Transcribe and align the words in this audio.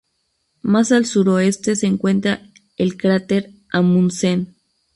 Más 0.63 0.91
al 0.91 1.05
suroeste 1.05 1.75
se 1.75 1.85
encuentra 1.85 2.41
el 2.75 2.97
cráter 2.97 3.51
Amundsen. 3.71 4.55